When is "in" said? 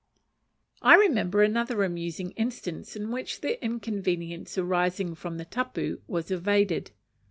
2.95-3.11